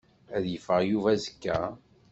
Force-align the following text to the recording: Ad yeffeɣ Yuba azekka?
Ad 0.35 0.45
yeffeɣ 0.47 0.79
Yuba 0.89 1.09
azekka? 1.15 1.59